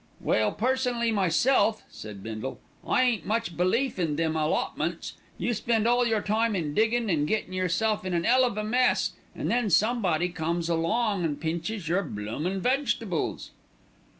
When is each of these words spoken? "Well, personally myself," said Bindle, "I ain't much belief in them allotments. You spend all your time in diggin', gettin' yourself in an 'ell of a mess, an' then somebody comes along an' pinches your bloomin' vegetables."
"Well, 0.19 0.51
personally 0.53 1.11
myself," 1.11 1.83
said 1.91 2.23
Bindle, 2.23 2.59
"I 2.87 3.03
ain't 3.03 3.25
much 3.27 3.55
belief 3.55 3.99
in 3.99 4.15
them 4.15 4.35
allotments. 4.35 5.13
You 5.37 5.53
spend 5.53 5.87
all 5.87 6.07
your 6.07 6.23
time 6.23 6.55
in 6.55 6.73
diggin', 6.73 7.27
gettin' 7.27 7.53
yourself 7.53 8.03
in 8.03 8.15
an 8.15 8.25
'ell 8.25 8.43
of 8.43 8.57
a 8.57 8.63
mess, 8.63 9.11
an' 9.35 9.47
then 9.49 9.69
somebody 9.69 10.29
comes 10.29 10.69
along 10.69 11.23
an' 11.23 11.35
pinches 11.35 11.87
your 11.87 12.01
bloomin' 12.01 12.61
vegetables." 12.61 13.51